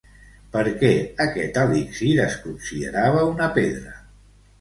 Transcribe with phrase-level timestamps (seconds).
[0.53, 0.87] Per què
[1.25, 3.93] aquest elixir es considerava una pedra?